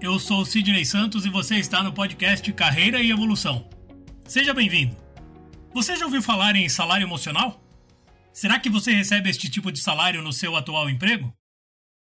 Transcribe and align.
Eu 0.00 0.18
sou 0.18 0.46
Sidney 0.46 0.82
Santos 0.82 1.26
e 1.26 1.28
você 1.28 1.56
está 1.56 1.82
no 1.82 1.92
podcast 1.92 2.50
Carreira 2.54 3.02
e 3.02 3.10
Evolução. 3.10 3.68
Seja 4.26 4.54
bem-vindo. 4.54 4.96
Você 5.74 5.94
já 5.94 6.06
ouviu 6.06 6.22
falar 6.22 6.56
em 6.56 6.70
salário 6.70 7.04
emocional? 7.04 7.62
Será 8.32 8.58
que 8.58 8.70
você 8.70 8.94
recebe 8.94 9.28
este 9.28 9.50
tipo 9.50 9.70
de 9.70 9.78
salário 9.78 10.22
no 10.22 10.32
seu 10.32 10.56
atual 10.56 10.88
emprego? 10.88 11.36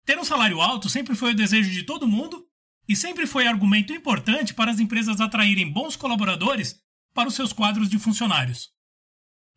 Ter 0.05 0.17
um 0.17 0.23
salário 0.23 0.61
alto 0.61 0.88
sempre 0.88 1.13
foi 1.13 1.34
o 1.34 1.35
desejo 1.35 1.71
de 1.71 1.84
todo 1.84 2.08
mundo 2.08 2.41
e 2.88 2.95
sempre 2.95 3.27
foi 3.27 3.45
argumento 3.45 3.91
importante 3.91 4.53
para 4.53 4.72
as 4.72 4.80
empresas 4.80 5.20
atraírem 5.20 5.70
bons 5.70 5.97
colaboradores 5.97 6.80
para 7.13 7.27
os 7.27 7.36
seus 7.36 7.52
quadros 7.52 7.89
de 7.89 7.99
funcionários. 7.99 8.69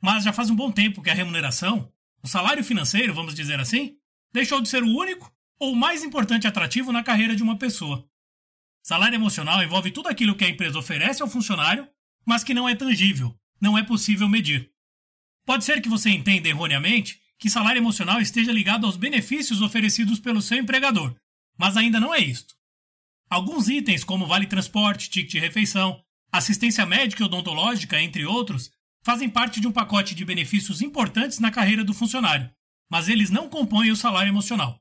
Mas 0.02 0.24
já 0.24 0.32
faz 0.32 0.50
um 0.50 0.56
bom 0.56 0.72
tempo 0.72 1.00
que 1.00 1.10
a 1.10 1.14
remuneração, 1.14 1.92
o 2.24 2.26
salário 2.26 2.64
financeiro, 2.64 3.14
vamos 3.14 3.36
dizer 3.36 3.60
assim, 3.60 3.96
deixou 4.32 4.60
de 4.60 4.68
ser 4.68 4.82
o 4.82 4.96
único 4.96 5.32
ou 5.58 5.74
mais 5.74 6.02
importante 6.02 6.46
atrativo 6.46 6.92
na 6.92 7.02
carreira 7.02 7.34
de 7.34 7.42
uma 7.42 7.58
pessoa. 7.58 8.08
Salário 8.82 9.16
emocional 9.16 9.62
envolve 9.62 9.90
tudo 9.90 10.08
aquilo 10.08 10.34
que 10.34 10.44
a 10.44 10.48
empresa 10.48 10.78
oferece 10.78 11.22
ao 11.22 11.28
funcionário, 11.28 11.88
mas 12.24 12.44
que 12.44 12.54
não 12.54 12.68
é 12.68 12.74
tangível, 12.74 13.38
não 13.60 13.76
é 13.76 13.82
possível 13.82 14.28
medir. 14.28 14.70
Pode 15.44 15.64
ser 15.64 15.80
que 15.80 15.88
você 15.88 16.10
entenda 16.10 16.48
erroneamente 16.48 17.20
que 17.38 17.50
salário 17.50 17.80
emocional 17.80 18.20
esteja 18.20 18.52
ligado 18.52 18.86
aos 18.86 18.96
benefícios 18.96 19.62
oferecidos 19.62 20.18
pelo 20.18 20.42
seu 20.42 20.58
empregador, 20.58 21.14
mas 21.56 21.76
ainda 21.76 22.00
não 22.00 22.14
é 22.14 22.20
isto. 22.20 22.54
Alguns 23.30 23.68
itens, 23.68 24.04
como 24.04 24.26
vale 24.26 24.46
transporte, 24.46 25.10
ticket 25.10 25.32
de 25.32 25.38
refeição, 25.38 26.02
assistência 26.32 26.84
médica 26.86 27.22
e 27.22 27.26
odontológica, 27.26 28.00
entre 28.00 28.24
outros, 28.24 28.70
fazem 29.02 29.28
parte 29.28 29.60
de 29.60 29.66
um 29.66 29.72
pacote 29.72 30.14
de 30.14 30.24
benefícios 30.24 30.82
importantes 30.82 31.38
na 31.38 31.50
carreira 31.50 31.84
do 31.84 31.94
funcionário, 31.94 32.50
mas 32.90 33.08
eles 33.08 33.30
não 33.30 33.48
compõem 33.48 33.90
o 33.90 33.96
salário 33.96 34.30
emocional. 34.30 34.80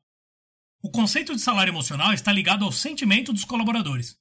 O 0.82 0.92
conceito 0.92 1.36
de 1.36 1.42
salário 1.42 1.72
emocional 1.72 2.14
está 2.14 2.32
ligado 2.32 2.64
ao 2.64 2.72
sentimento 2.72 3.34
dos 3.34 3.44
colaboradores. 3.44 4.18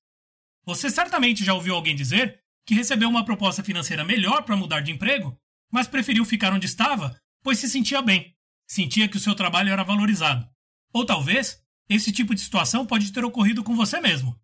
Você 0.64 0.90
certamente 0.90 1.44
já 1.44 1.52
ouviu 1.52 1.74
alguém 1.74 1.94
dizer 1.94 2.40
que 2.64 2.74
recebeu 2.74 3.08
uma 3.08 3.24
proposta 3.24 3.62
financeira 3.62 4.04
melhor 4.04 4.42
para 4.42 4.56
mudar 4.56 4.80
de 4.80 4.90
emprego, 4.90 5.38
mas 5.70 5.86
preferiu 5.86 6.24
ficar 6.24 6.52
onde 6.52 6.66
estava, 6.66 7.20
pois 7.42 7.58
se 7.58 7.68
sentia 7.68 8.00
bem, 8.00 8.34
sentia 8.66 9.06
que 9.06 9.16
o 9.16 9.20
seu 9.20 9.34
trabalho 9.34 9.70
era 9.70 9.84
valorizado. 9.84 10.48
Ou 10.92 11.04
talvez, 11.04 11.62
esse 11.88 12.10
tipo 12.10 12.34
de 12.34 12.40
situação 12.40 12.86
pode 12.86 13.12
ter 13.12 13.24
ocorrido 13.24 13.62
com 13.62 13.76
você 13.76 14.00
mesmo. 14.00 14.36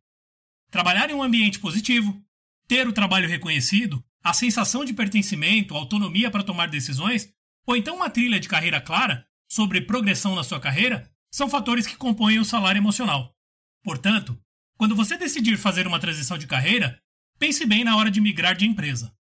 Trabalhar 0.70 1.10
em 1.10 1.14
um 1.14 1.22
ambiente 1.22 1.58
positivo, 1.58 2.22
ter 2.68 2.86
o 2.86 2.92
trabalho 2.92 3.28
reconhecido, 3.28 4.04
a 4.22 4.32
sensação 4.32 4.84
de 4.84 4.92
pertencimento, 4.92 5.74
autonomia 5.74 6.30
para 6.30 6.44
tomar 6.44 6.68
decisões, 6.68 7.32
ou 7.66 7.74
então 7.74 7.96
uma 7.96 8.10
trilha 8.10 8.38
de 8.38 8.48
carreira 8.48 8.80
clara 8.80 9.26
sobre 9.48 9.80
progressão 9.80 10.36
na 10.36 10.44
sua 10.44 10.60
carreira 10.60 11.11
são 11.32 11.48
fatores 11.48 11.86
que 11.86 11.96
compõem 11.96 12.38
o 12.38 12.44
salário 12.44 12.78
emocional. 12.78 13.34
Portanto, 13.82 14.38
quando 14.76 14.94
você 14.94 15.16
decidir 15.16 15.56
fazer 15.56 15.86
uma 15.86 15.98
transição 15.98 16.36
de 16.36 16.46
carreira, 16.46 17.00
pense 17.38 17.64
bem 17.64 17.82
na 17.82 17.96
hora 17.96 18.10
de 18.10 18.20
migrar 18.20 18.54
de 18.54 18.66
empresa. 18.66 19.12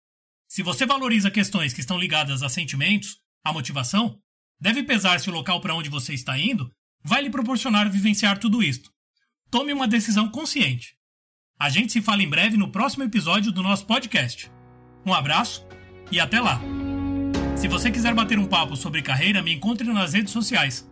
Se 0.48 0.62
você 0.62 0.84
valoriza 0.84 1.31
questões 1.31 1.72
que 1.72 1.81
estão 1.81 1.97
ligadas 1.97 2.43
a 2.43 2.48
sentimentos, 2.48 3.19
a 3.44 3.53
motivação, 3.53 4.19
deve 4.60 4.82
pesar 4.82 5.21
se 5.21 5.31
o 5.31 5.32
local 5.32 5.60
para 5.60 5.75
onde 5.75 5.88
você 5.88 6.12
está 6.12 6.37
indo 6.37 6.71
vai 7.03 7.22
lhe 7.22 7.31
proporcionar 7.31 7.88
vivenciar 7.88 8.38
tudo 8.38 8.62
isto. 8.62 8.91
Tome 9.50 9.72
uma 9.72 9.87
decisão 9.87 10.28
consciente. 10.28 10.97
A 11.59 11.71
gente 11.71 11.92
se 11.92 12.03
fala 12.03 12.22
em 12.22 12.28
breve 12.28 12.56
no 12.56 12.72
próximo 12.72 13.04
episódio 13.04 13.53
do 13.53 13.62
nosso 13.62 13.87
podcast. 13.87 14.50
Um 15.06 15.15
abraço 15.15 15.65
e 16.10 16.19
até 16.19 16.41
lá! 16.41 16.60
Se 17.56 17.69
você 17.69 17.91
quiser 17.91 18.15
bater 18.15 18.38
um 18.38 18.47
papo 18.47 18.75
sobre 18.75 19.03
carreira, 19.03 19.42
me 19.42 19.53
encontre 19.53 19.87
nas 19.92 20.15
redes 20.15 20.32
sociais 20.32 20.90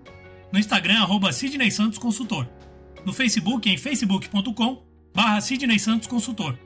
no 0.53 0.59
Instagram, 0.59 1.01
arroba 1.01 1.33
Sidney 1.33 1.71
Santos 1.71 1.99
Consultor. 1.99 2.47
No 3.05 3.13
Facebook, 3.13 3.69
em 3.69 3.77
facebook.com 3.77 4.83
barra 5.15 5.41
Sidney 5.41 5.79
Santos 5.79 6.09
Consultor. 6.09 6.59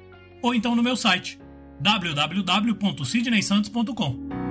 Ou 0.43 0.55
então 0.55 0.75
no 0.75 0.83
meu 0.83 0.97
site, 0.97 1.39
www.sidneysantos.com. 1.81 4.42